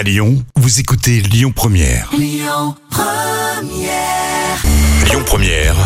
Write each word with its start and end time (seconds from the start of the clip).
À 0.00 0.02
Lyon, 0.02 0.42
vous 0.56 0.80
écoutez 0.80 1.20
Lyon 1.20 1.52
Première. 1.54 2.08
Lyon 2.16 2.74
Première. 5.26 5.76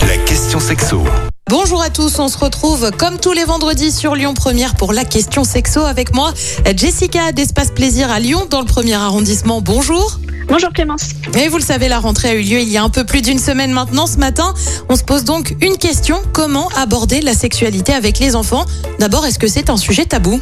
La 0.00 0.16
question 0.16 0.58
sexo. 0.58 1.04
Bonjour 1.48 1.80
à 1.80 1.88
tous, 1.88 2.18
on 2.18 2.26
se 2.26 2.36
retrouve 2.36 2.90
comme 2.98 3.20
tous 3.20 3.30
les 3.30 3.44
vendredis 3.44 3.92
sur 3.92 4.16
Lyon 4.16 4.34
Première 4.34 4.74
pour 4.74 4.92
la 4.92 5.04
question 5.04 5.44
sexo 5.44 5.82
avec 5.82 6.12
moi, 6.12 6.34
Jessica 6.74 7.30
d'Espace 7.30 7.70
Plaisir 7.70 8.10
à 8.10 8.18
Lyon 8.18 8.48
dans 8.50 8.58
le 8.58 8.66
premier 8.66 8.94
arrondissement. 8.94 9.60
Bonjour. 9.60 10.18
Bonjour 10.48 10.72
Clémence. 10.72 11.10
Et 11.38 11.46
vous 11.46 11.58
le 11.58 11.62
savez, 11.62 11.86
la 11.86 12.00
rentrée 12.00 12.30
a 12.30 12.34
eu 12.34 12.42
lieu 12.42 12.58
il 12.58 12.68
y 12.68 12.78
a 12.78 12.82
un 12.82 12.90
peu 12.90 13.04
plus 13.04 13.22
d'une 13.22 13.38
semaine 13.38 13.70
maintenant. 13.70 14.08
Ce 14.08 14.16
matin, 14.16 14.54
on 14.88 14.96
se 14.96 15.04
pose 15.04 15.22
donc 15.22 15.54
une 15.60 15.76
question 15.76 16.20
comment 16.32 16.68
aborder 16.74 17.20
la 17.20 17.32
sexualité 17.32 17.92
avec 17.92 18.18
les 18.18 18.34
enfants? 18.34 18.64
D'abord, 18.98 19.24
est-ce 19.24 19.38
que 19.38 19.46
c'est 19.46 19.70
un 19.70 19.76
sujet 19.76 20.04
tabou? 20.04 20.40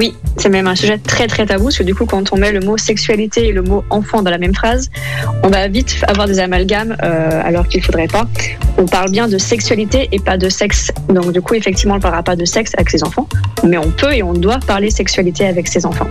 Oui, 0.00 0.14
c'est 0.38 0.48
même 0.48 0.66
un 0.66 0.74
sujet 0.74 0.96
très 0.96 1.26
très 1.26 1.44
tabou 1.44 1.64
parce 1.64 1.76
que 1.76 1.82
du 1.82 1.94
coup, 1.94 2.06
quand 2.06 2.32
on 2.32 2.38
met 2.38 2.52
le 2.52 2.60
mot 2.60 2.78
sexualité 2.78 3.48
et 3.48 3.52
le 3.52 3.60
mot 3.60 3.84
enfant 3.90 4.22
dans 4.22 4.30
la 4.30 4.38
même 4.38 4.54
phrase, 4.54 4.90
on 5.42 5.48
va 5.48 5.68
vite 5.68 6.02
avoir 6.08 6.26
des 6.26 6.38
amalgames 6.38 6.96
euh, 7.02 7.42
alors 7.44 7.68
qu'il 7.68 7.82
faudrait 7.82 8.06
pas. 8.06 8.26
On 8.78 8.86
parle 8.86 9.10
bien 9.10 9.28
de 9.28 9.36
sexualité 9.36 10.08
et 10.10 10.18
pas 10.18 10.38
de 10.38 10.48
sexe. 10.48 10.90
Donc 11.10 11.32
du 11.32 11.42
coup, 11.42 11.52
effectivement, 11.52 11.92
on 11.92 11.98
ne 11.98 12.02
parlera 12.02 12.22
pas 12.22 12.34
de 12.34 12.46
sexe 12.46 12.72
avec 12.78 12.88
ses 12.88 13.04
enfants, 13.04 13.28
mais 13.62 13.76
on 13.76 13.90
peut 13.90 14.14
et 14.14 14.22
on 14.22 14.32
doit 14.32 14.58
parler 14.66 14.88
sexualité 14.88 15.46
avec 15.46 15.68
ses 15.68 15.84
enfants. 15.84 16.08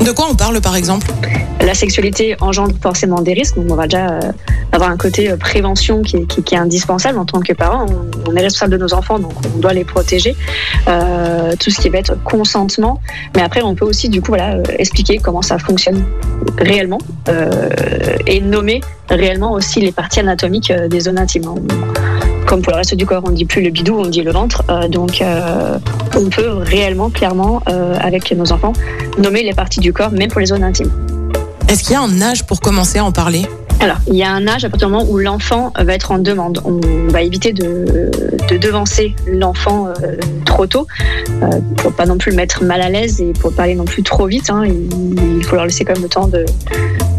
De 0.00 0.10
quoi 0.10 0.26
on 0.30 0.34
parle 0.34 0.60
par 0.60 0.76
exemple? 0.76 1.06
La 1.60 1.74
sexualité 1.74 2.36
engendre 2.40 2.74
forcément 2.82 3.22
des 3.22 3.32
risques, 3.32 3.56
donc 3.56 3.70
on 3.70 3.74
va 3.74 3.84
déjà 3.84 4.10
euh, 4.10 4.20
avoir 4.72 4.90
un 4.90 4.98
côté 4.98 5.30
euh, 5.30 5.36
prévention 5.36 6.02
qui 6.02 6.16
est, 6.16 6.56
indispensable 6.56 7.18
en 7.18 7.24
tant 7.24 7.40
que 7.40 7.52
parent. 7.52 7.86
On, 8.28 8.36
est 8.36 8.42
responsable 8.42 8.72
de 8.72 8.78
nos 8.78 8.92
enfants, 8.92 9.18
donc 9.18 9.32
on 9.54 9.58
doit 9.58 9.72
les 9.72 9.84
protéger. 9.84 10.36
Euh, 10.88 11.54
tout 11.58 11.70
ce 11.70 11.80
qui 11.80 11.88
va 11.88 11.98
être 11.98 12.22
consentement, 12.22 13.00
mais 13.34 13.42
après 13.42 13.62
on 13.62 13.74
peut 13.74 13.86
aussi 13.86 14.08
du 14.08 14.20
coup 14.20 14.32
voilà 14.32 14.58
expliquer 14.78 15.18
comment 15.18 15.42
ça 15.42 15.58
fonctionne 15.58 16.04
réellement 16.58 16.98
et 18.26 18.40
nommer 18.40 18.80
réellement 19.08 19.52
aussi 19.52 19.80
les 19.80 19.92
parties 19.92 20.20
anatomiques 20.20 20.72
des 20.72 21.00
zones 21.00 21.18
intimes. 21.18 21.54
Comme 22.54 22.62
pour 22.62 22.70
le 22.74 22.76
reste 22.76 22.94
du 22.94 23.04
corps, 23.04 23.24
on 23.26 23.32
dit 23.32 23.46
plus 23.46 23.62
le 23.62 23.70
bidou, 23.70 23.96
on 23.98 24.06
dit 24.06 24.22
le 24.22 24.30
ventre. 24.30 24.62
Euh, 24.70 24.86
donc, 24.86 25.20
euh, 25.20 25.76
on 26.14 26.30
peut 26.30 26.50
réellement, 26.52 27.10
clairement, 27.10 27.60
euh, 27.68 27.96
avec 28.00 28.30
nos 28.30 28.52
enfants, 28.52 28.72
nommer 29.18 29.42
les 29.42 29.52
parties 29.52 29.80
du 29.80 29.92
corps, 29.92 30.12
même 30.12 30.28
pour 30.28 30.38
les 30.38 30.46
zones 30.46 30.62
intimes. 30.62 30.92
Est-ce 31.66 31.82
qu'il 31.82 31.94
y 31.94 31.96
a 31.96 32.00
un 32.00 32.22
âge 32.22 32.44
pour 32.46 32.60
commencer 32.60 33.00
à 33.00 33.04
en 33.04 33.10
parler? 33.10 33.44
Alors, 33.80 33.96
il 34.06 34.14
y 34.14 34.22
a 34.22 34.30
un 34.30 34.46
âge 34.46 34.64
à 34.64 34.70
partir 34.70 34.86
du 34.86 34.92
moment 34.94 35.04
où 35.10 35.18
l'enfant 35.18 35.72
va 35.76 35.94
être 35.94 36.12
en 36.12 36.18
demande. 36.20 36.60
On 36.64 36.78
va 37.10 37.22
éviter 37.22 37.52
de, 37.52 38.12
de 38.48 38.56
devancer 38.56 39.16
l'enfant 39.26 39.88
euh, 39.88 39.92
trop 40.44 40.68
tôt, 40.68 40.86
euh, 41.42 41.48
pour 41.78 41.92
pas 41.92 42.06
non 42.06 42.18
plus 42.18 42.30
le 42.30 42.36
mettre 42.36 42.62
mal 42.62 42.80
à 42.82 42.88
l'aise 42.88 43.20
et 43.20 43.32
pour 43.32 43.52
pas 43.52 43.64
aller 43.64 43.74
non 43.74 43.84
plus 43.84 44.04
trop 44.04 44.26
vite. 44.28 44.48
hein. 44.50 44.62
Il, 44.64 45.38
il 45.38 45.44
faut 45.44 45.56
leur 45.56 45.64
laisser 45.64 45.84
quand 45.84 45.94
même 45.94 46.04
le 46.04 46.08
temps 46.08 46.28
de 46.28 46.44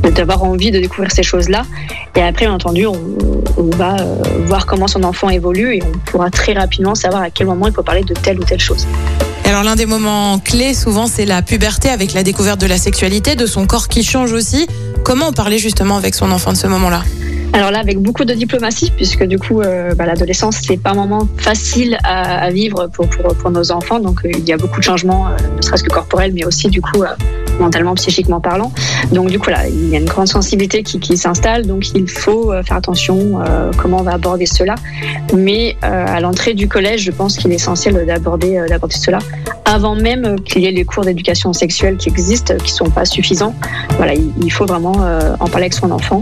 de- 0.03 0.09
d'avoir 0.11 0.43
envie 0.43 0.71
de 0.71 0.79
découvrir 0.79 1.11
ces 1.11 1.23
choses-là. 1.23 1.63
Et 2.15 2.21
après, 2.21 2.45
bien 2.45 2.53
entendu, 2.53 2.85
on, 2.85 2.93
on 3.57 3.75
va 3.75 3.97
euh, 3.99 4.15
voir 4.45 4.65
comment 4.65 4.87
son 4.87 5.03
enfant 5.03 5.29
évolue 5.29 5.75
et 5.75 5.83
on 5.83 5.97
pourra 6.09 6.29
très 6.29 6.53
rapidement 6.53 6.95
savoir 6.95 7.21
à 7.21 7.29
quel 7.29 7.47
moment 7.47 7.67
il 7.67 7.73
faut 7.73 7.83
parler 7.83 8.03
de 8.03 8.13
telle 8.13 8.39
ou 8.39 8.43
telle 8.43 8.59
chose. 8.59 8.87
Et 9.45 9.49
alors 9.49 9.63
l'un 9.63 9.75
des 9.75 9.85
moments 9.85 10.39
clés 10.39 10.73
souvent 10.73 11.07
c'est 11.07 11.25
la 11.25 11.41
puberté 11.41 11.89
avec 11.89 12.13
la 12.13 12.23
découverte 12.23 12.59
de 12.59 12.67
la 12.67 12.77
sexualité, 12.77 13.35
de 13.35 13.45
son 13.45 13.65
corps 13.67 13.87
qui 13.87 14.03
change 14.03 14.33
aussi. 14.33 14.67
Comment 15.03 15.27
en 15.27 15.33
parler 15.33 15.59
justement 15.59 15.97
avec 15.97 16.15
son 16.15 16.31
enfant 16.31 16.51
de 16.51 16.57
ce 16.57 16.67
moment-là? 16.67 17.03
Alors 17.53 17.71
là, 17.71 17.79
avec 17.79 17.99
beaucoup 17.99 18.25
de 18.25 18.33
diplomatie, 18.33 18.91
puisque 18.93 19.23
du 19.23 19.39
coup, 19.39 19.61
euh, 19.61 19.95
bah, 19.95 20.05
l'adolescence, 20.05 20.57
c'est 20.61 20.75
pas 20.75 20.89
un 20.89 20.95
moment 20.95 21.25
facile 21.37 21.97
à, 22.03 22.43
à 22.43 22.49
vivre 22.49 22.87
pour, 22.87 23.07
pour, 23.07 23.33
pour 23.33 23.49
nos 23.49 23.71
enfants. 23.71 23.99
Donc, 23.99 24.25
euh, 24.25 24.31
il 24.33 24.43
y 24.43 24.51
a 24.51 24.57
beaucoup 24.57 24.79
de 24.79 24.83
changements, 24.83 25.29
euh, 25.29 25.37
ne 25.55 25.61
serait-ce 25.61 25.83
que 25.83 25.89
corporels, 25.89 26.33
mais 26.33 26.43
aussi 26.43 26.67
du 26.67 26.81
coup, 26.81 27.03
mentalement, 27.59 27.95
psychiquement 27.95 28.39
parlant. 28.39 28.71
Donc, 29.11 29.29
du 29.29 29.39
coup, 29.39 29.49
là, 29.49 29.67
il 29.67 29.89
y 29.89 29.95
a 29.95 29.99
une 29.99 30.05
grande 30.05 30.27
sensibilité 30.27 30.83
qui, 30.83 31.17
s'installe. 31.17 31.65
Donc, 31.65 31.89
il 31.95 32.09
faut 32.09 32.51
euh, 32.51 32.63
faire 32.63 32.77
attention 32.77 33.41
euh, 33.41 33.71
comment 33.77 33.99
on 33.99 34.03
va 34.03 34.13
aborder 34.13 34.45
cela. 34.45 34.75
Mais 35.35 35.75
euh, 35.83 36.05
à 36.07 36.19
l'entrée 36.19 36.53
du 36.53 36.67
collège, 36.67 37.01
je 37.01 37.11
pense 37.11 37.37
qu'il 37.37 37.51
est 37.51 37.55
essentiel 37.55 38.05
d'aborder 38.05 38.57
euh, 38.57 38.67
cela 38.89 39.19
avant 39.65 39.95
même 39.95 40.39
qu'il 40.41 40.61
y 40.61 40.67
ait 40.67 40.71
les 40.71 40.85
cours 40.85 41.03
d'éducation 41.03 41.51
sexuelle 41.51 41.97
qui 41.97 42.09
existent, 42.09 42.55
qui 42.63 42.71
sont 42.71 42.89
pas 42.89 43.05
suffisants. 43.05 43.55
Voilà, 43.97 44.13
il, 44.13 44.51
faut 44.51 44.65
vraiment 44.65 44.91
en 44.91 45.47
parler 45.47 45.65
avec 45.65 45.73
son 45.73 45.89
enfant 45.89 46.21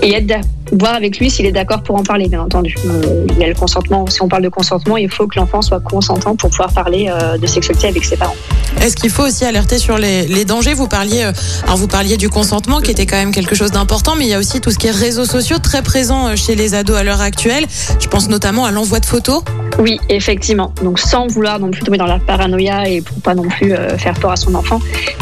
et 0.00 0.12
être 0.12 0.26
voir 0.72 0.94
avec 0.94 1.18
lui 1.18 1.30
s'il 1.30 1.46
est 1.46 1.52
d'accord 1.52 1.82
pour 1.82 1.96
en 1.96 2.02
parler, 2.02 2.28
bien 2.28 2.42
entendu. 2.42 2.74
Euh, 2.86 3.26
il 3.30 3.38
y 3.38 3.44
a 3.44 3.48
le 3.48 3.54
consentement. 3.54 4.06
Si 4.08 4.22
on 4.22 4.28
parle 4.28 4.42
de 4.42 4.48
consentement, 4.48 4.96
il 4.96 5.10
faut 5.10 5.26
que 5.26 5.38
l'enfant 5.38 5.62
soit 5.62 5.80
consentant 5.80 6.36
pour 6.36 6.50
pouvoir 6.50 6.72
parler 6.72 7.08
euh, 7.10 7.38
de 7.38 7.46
sexualité 7.46 7.88
avec 7.88 8.04
ses 8.04 8.16
parents. 8.16 8.36
Est-ce 8.80 8.96
qu'il 8.96 9.10
faut 9.10 9.24
aussi 9.24 9.44
alerter 9.44 9.78
sur 9.78 9.98
les, 9.98 10.26
les 10.26 10.44
dangers? 10.44 10.74
Vous 10.74 10.88
parliez, 10.88 11.24
euh, 11.24 11.32
alors 11.64 11.76
vous 11.76 11.88
parliez 11.88 12.16
du 12.16 12.28
consentement 12.28 12.80
qui 12.80 12.90
était 12.90 13.06
quand 13.06 13.16
même 13.16 13.32
quelque 13.32 13.54
chose 13.54 13.70
d'important, 13.70 14.14
mais 14.16 14.24
il 14.24 14.30
y 14.30 14.34
a 14.34 14.38
aussi 14.38 14.60
tout 14.60 14.70
ce 14.70 14.78
qui 14.78 14.86
est 14.86 14.92
réseaux 14.92 15.24
sociaux 15.24 15.58
très 15.58 15.82
présent 15.82 16.34
chez 16.36 16.54
les 16.54 16.74
ados 16.74 16.96
à 16.96 17.04
l'heure 17.04 17.20
actuelle. 17.20 17.64
Je 18.00 18.06
pense 18.08 18.28
notamment 18.28 18.64
à 18.64 18.70
l'envoi 18.70 19.00
de 19.00 19.06
photos. 19.06 19.42
Oui, 19.78 19.98
effectivement. 20.08 20.72
Donc 20.82 20.98
sans 20.98 21.26
vouloir 21.26 21.60
non 21.60 21.70
plus 21.70 21.82
tomber 21.82 21.98
dans 21.98 22.06
la 22.06 22.18
paranoïa 22.18 22.88
et 22.88 23.00
pour 23.00 23.20
pas 23.20 23.34
non 23.34 23.48
plus 23.48 23.74
faire 23.96 24.14
peur 24.14 24.32
à 24.32 24.36
son 24.36 24.54
enfant, 24.54 24.80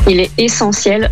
il 0.08 0.20
est 0.20 0.30
essentiel 0.38 1.10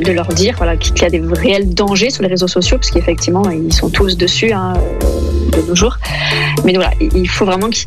de, 0.00 0.12
leur 0.12 0.28
dire 0.28 0.54
voilà, 0.56 0.76
qu'il 0.76 1.00
y 1.02 1.04
a 1.04 1.10
des 1.10 1.20
réels 1.20 1.74
dangers 1.74 2.10
sur 2.10 2.22
les 2.22 2.28
réseaux 2.28 2.48
sociaux, 2.48 2.78
parce 2.78 2.90
qu'effectivement, 2.90 3.48
ils 3.50 3.72
sont 3.72 3.90
tous 3.90 4.16
dessus 4.16 4.52
hein, 4.52 4.74
de 5.52 5.62
nos 5.68 5.74
jours. 5.74 5.96
Mais 6.64 6.74
voilà, 6.74 6.92
il 7.00 7.28
faut 7.28 7.44
vraiment 7.44 7.68
qu'ils- 7.68 7.86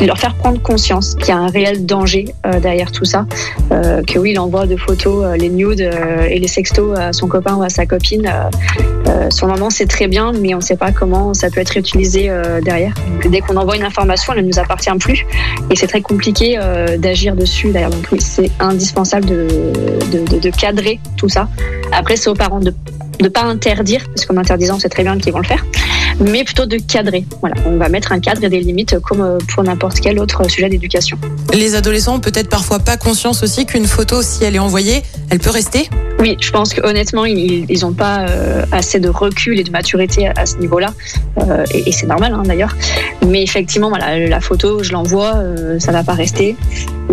leur 0.00 0.18
faire 0.18 0.34
prendre 0.34 0.60
conscience 0.60 1.14
qu'il 1.14 1.28
y 1.28 1.30
a 1.32 1.36
un 1.36 1.48
réel 1.48 1.86
danger 1.86 2.26
euh, 2.46 2.60
derrière 2.60 2.90
tout 2.92 3.04
ça. 3.04 3.26
Euh, 3.72 4.02
que 4.02 4.18
oui, 4.18 4.32
il 4.32 4.38
envoie 4.38 4.66
de 4.66 4.76
photos, 4.76 5.24
euh, 5.24 5.36
les 5.36 5.48
nudes 5.48 5.80
euh, 5.80 6.26
et 6.28 6.38
les 6.38 6.48
sextos 6.48 6.96
à 6.98 7.12
son 7.12 7.26
copain 7.28 7.54
ou 7.56 7.62
à 7.62 7.68
sa 7.68 7.86
copine. 7.86 8.26
Euh, 8.26 8.50
euh, 9.08 9.28
le 9.42 9.46
moment, 9.48 9.70
c'est 9.70 9.86
très 9.86 10.08
bien, 10.08 10.32
mais 10.32 10.54
on 10.54 10.58
ne 10.58 10.62
sait 10.62 10.76
pas 10.76 10.90
comment 10.90 11.34
ça 11.34 11.50
peut 11.50 11.60
être 11.60 11.76
utilisé 11.76 12.30
derrière. 12.62 12.94
Dès 13.28 13.40
qu'on 13.40 13.56
envoie 13.56 13.76
une 13.76 13.84
information, 13.84 14.32
elle 14.32 14.42
ne 14.42 14.48
nous 14.48 14.58
appartient 14.58 14.90
plus. 14.98 15.26
Et 15.70 15.76
c'est 15.76 15.86
très 15.86 16.00
compliqué 16.00 16.58
d'agir 16.98 17.36
dessus. 17.36 17.68
D'ailleurs, 17.70 17.90
donc 17.90 18.06
oui, 18.10 18.20
c'est 18.20 18.50
indispensable 18.60 19.26
de, 19.26 19.46
de, 20.12 20.24
de- 20.26 20.38
de 20.38 20.50
cadrer 20.50 20.98
tout 21.18 21.28
ça. 21.28 21.48
Après, 21.92 22.16
c'est 22.16 22.30
aux 22.30 22.34
parents 22.34 22.60
de 22.60 22.72
ne 23.20 23.28
pas 23.28 23.42
interdire, 23.42 24.04
parce 24.06 24.24
qu'en 24.26 24.36
interdisant, 24.38 24.78
c'est 24.78 24.88
très 24.88 25.02
bien 25.02 25.16
qu'ils 25.18 25.32
vont 25.32 25.38
le 25.38 25.44
faire, 25.46 25.64
mais 26.20 26.44
plutôt 26.44 26.66
de 26.66 26.76
cadrer. 26.76 27.24
On 27.66 27.76
va 27.76 27.88
mettre 27.88 28.12
un 28.12 28.20
cadre 28.20 28.44
et 28.44 28.48
des 28.48 28.60
limites 28.60 28.98
comme 29.00 29.20
euh, 29.20 29.38
pour 29.52 29.62
n'importe 29.62 30.00
quel 30.00 30.18
autre 30.18 30.48
sujet 30.50 30.68
d'éducation. 30.68 31.18
Les 31.52 31.74
adolescents 31.74 32.16
ont 32.16 32.20
peut-être 32.20 32.48
parfois 32.48 32.78
pas 32.78 32.96
conscience 32.96 33.42
aussi 33.42 33.66
qu'une 33.66 33.86
photo, 33.86 34.22
si 34.22 34.44
elle 34.44 34.56
est 34.56 34.60
envoyée, 34.60 35.02
elle 35.30 35.38
peut 35.38 35.50
rester. 35.50 35.88
Oui, 36.20 36.36
je 36.40 36.50
pense 36.50 36.72
qu'honnêtement, 36.72 37.24
ils 37.24 37.80
n'ont 37.82 37.92
pas 37.92 38.26
euh, 38.26 38.64
assez 38.72 39.00
de 39.00 39.08
recul 39.08 39.58
et 39.58 39.64
de 39.64 39.70
maturité 39.70 40.28
à, 40.28 40.46
ce 40.46 40.56
niveau-là. 40.58 40.94
Euh, 41.38 41.64
et 41.72 41.92
c'est 41.92 42.06
normal 42.06 42.32
hein, 42.34 42.42
d'ailleurs. 42.44 42.76
Mais 43.26 43.42
effectivement, 43.42 43.88
voilà, 43.88 44.18
la 44.18 44.40
photo, 44.40 44.82
je 44.82 44.92
l'envoie, 44.92 45.34
euh, 45.36 45.78
ça 45.78 45.92
va 45.92 46.02
pas 46.02 46.14
rester. 46.14 46.56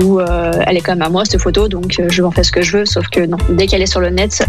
Ou 0.01 0.21
elle 0.21 0.77
est 0.77 0.81
quand 0.81 0.93
même 0.93 1.01
à 1.01 1.09
moi, 1.09 1.25
cette 1.25 1.41
photo, 1.41 1.67
donc 1.67 1.91
je 1.97 2.21
vais 2.21 2.27
en 2.27 2.31
faire 2.31 2.45
ce 2.45 2.51
que 2.51 2.61
je 2.61 2.77
veux. 2.77 2.85
Sauf 2.85 3.09
que 3.09 3.25
non, 3.25 3.37
dès 3.49 3.67
qu'elle 3.67 3.81
est 3.81 3.87
sur 3.87 3.99
le 3.99 4.09
net, 4.09 4.47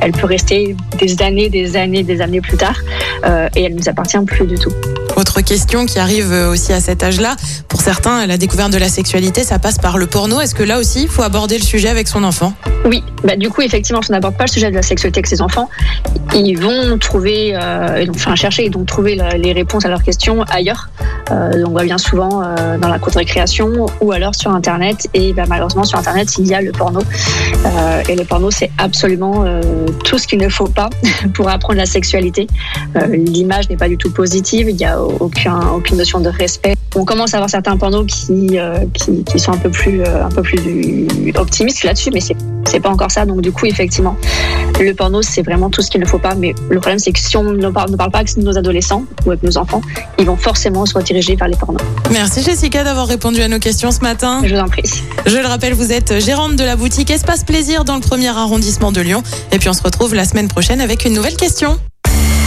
elle 0.00 0.12
peut 0.12 0.26
rester 0.26 0.74
des 0.98 1.22
années, 1.22 1.50
des 1.50 1.76
années, 1.76 2.02
des 2.02 2.22
années 2.22 2.40
plus 2.40 2.56
tard. 2.56 2.80
et 3.54 3.64
elle 3.64 3.72
ne 3.72 3.78
nous 3.78 3.88
appartient 3.88 4.18
plus 4.26 4.46
du 4.46 4.56
tout. 4.56 4.72
Autre 5.36 5.44
question 5.44 5.84
qui 5.84 5.98
arrive 5.98 6.32
euh, 6.32 6.50
aussi 6.50 6.72
à 6.72 6.80
cet 6.80 7.02
âge-là. 7.02 7.36
Pour 7.68 7.82
certains, 7.82 8.26
la 8.26 8.38
découverte 8.38 8.72
de 8.72 8.78
la 8.78 8.88
sexualité, 8.88 9.44
ça 9.44 9.58
passe 9.58 9.76
par 9.76 9.98
le 9.98 10.06
porno. 10.06 10.40
Est-ce 10.40 10.54
que 10.54 10.62
là 10.62 10.78
aussi, 10.78 11.02
il 11.02 11.08
faut 11.08 11.20
aborder 11.20 11.58
le 11.58 11.62
sujet 11.62 11.90
avec 11.90 12.08
son 12.08 12.24
enfant? 12.24 12.54
Oui, 12.86 13.02
bah 13.24 13.34
du 13.34 13.50
coup, 13.50 13.62
effectivement, 13.62 14.00
si 14.00 14.10
on 14.10 14.14
n'aborde 14.14 14.36
pas 14.36 14.44
le 14.44 14.50
sujet 14.50 14.70
de 14.70 14.76
la 14.76 14.82
sexualité 14.82 15.18
avec 15.18 15.26
ses 15.26 15.42
enfants, 15.42 15.68
ils 16.34 16.54
vont 16.54 16.98
trouver, 16.98 17.56
euh, 17.56 18.00
ils 18.00 18.06
vont 18.06 18.14
enfin, 18.14 18.36
chercher 18.36 18.66
et 18.66 18.70
donc 18.70 18.86
trouver 18.86 19.18
les 19.36 19.52
réponses 19.52 19.84
à 19.84 19.88
leurs 19.88 20.04
questions 20.04 20.42
ailleurs. 20.44 20.88
Euh, 21.32 21.64
on 21.66 21.70
voit 21.70 21.82
bien 21.82 21.98
souvent 21.98 22.42
euh, 22.42 22.78
dans 22.78 22.88
la 22.88 23.00
cour 23.00 23.12
de 23.12 23.18
récréation 23.18 23.86
ou 24.00 24.12
alors 24.12 24.36
sur 24.36 24.52
Internet. 24.52 25.08
Et 25.14 25.32
bah, 25.32 25.44
malheureusement, 25.48 25.82
sur 25.82 25.98
Internet, 25.98 26.38
il 26.38 26.46
y 26.46 26.54
a 26.54 26.60
le 26.60 26.70
porno. 26.70 27.00
Et 28.08 28.14
le 28.14 28.24
porno, 28.24 28.50
c'est 28.50 28.70
absolument 28.78 29.44
tout 30.04 30.18
ce 30.18 30.26
qu'il 30.28 30.38
ne 30.38 30.48
faut 30.48 30.68
pas 30.68 30.88
pour 31.34 31.48
apprendre 31.48 31.78
la 31.78 31.86
sexualité. 31.86 32.46
L'image 33.10 33.68
n'est 33.68 33.76
pas 33.76 33.88
du 33.88 33.96
tout 33.96 34.10
positive, 34.10 34.70
il 34.70 34.76
n'y 34.76 34.84
a 34.84 35.00
aucun, 35.26 35.60
aucune 35.68 35.96
notion 35.98 36.20
de 36.20 36.28
respect. 36.28 36.74
On 36.94 37.04
commence 37.04 37.34
à 37.34 37.38
avoir 37.38 37.50
certains 37.50 37.76
pornos 37.76 38.06
qui, 38.06 38.58
euh, 38.58 38.84
qui, 38.94 39.24
qui 39.24 39.38
sont 39.38 39.52
un 39.52 39.58
peu 39.58 39.70
plus, 39.70 40.00
euh, 40.00 40.24
un 40.24 40.30
peu 40.30 40.42
plus 40.42 41.06
optimistes 41.36 41.84
là-dessus, 41.84 42.10
mais 42.12 42.20
c'est 42.20 42.36
c'est 42.66 42.80
pas 42.80 42.90
encore 42.90 43.10
ça. 43.10 43.24
Donc 43.24 43.40
du 43.40 43.52
coup, 43.52 43.66
effectivement, 43.66 44.16
le 44.80 44.92
porno, 44.92 45.22
c'est 45.22 45.42
vraiment 45.42 45.70
tout 45.70 45.82
ce 45.82 45.90
qu'il 45.90 46.00
ne 46.00 46.06
faut 46.06 46.18
pas. 46.18 46.34
Mais 46.34 46.54
le 46.68 46.78
problème, 46.78 46.98
c'est 46.98 47.12
que 47.12 47.18
si 47.18 47.36
on 47.36 47.44
ne 47.44 47.68
parle, 47.70 47.90
ne 47.90 47.96
parle 47.96 48.10
pas 48.10 48.18
avec 48.18 48.36
nos 48.36 48.56
adolescents 48.58 49.04
ou 49.24 49.30
avec 49.30 49.42
nos 49.42 49.56
enfants, 49.56 49.80
ils 50.18 50.26
vont 50.26 50.36
forcément 50.36 50.84
se 50.86 50.94
rediriger 50.94 51.36
vers 51.36 51.48
les 51.48 51.56
pornos. 51.56 51.80
Merci 52.10 52.42
Jessica 52.42 52.84
d'avoir 52.84 53.06
répondu 53.06 53.40
à 53.40 53.48
nos 53.48 53.58
questions 53.58 53.90
ce 53.90 54.00
matin. 54.00 54.42
Je 54.44 54.54
vous 54.54 54.60
en 54.60 54.68
prie. 54.68 54.82
Je 55.26 55.36
le 55.36 55.46
rappelle, 55.46 55.74
vous 55.74 55.92
êtes 55.92 56.20
gérante 56.20 56.56
de 56.56 56.64
la 56.64 56.76
boutique 56.76 57.10
Espace 57.10 57.44
Plaisir 57.44 57.84
dans 57.84 57.94
le 57.94 58.00
premier 58.00 58.28
arrondissement 58.28 58.92
de 58.92 59.00
Lyon. 59.00 59.22
Et 59.52 59.58
puis 59.58 59.68
on 59.68 59.72
se 59.72 59.82
retrouve 59.82 60.14
la 60.14 60.24
semaine 60.24 60.48
prochaine 60.48 60.80
avec 60.80 61.04
une 61.04 61.14
nouvelle 61.14 61.36
question. 61.36 61.78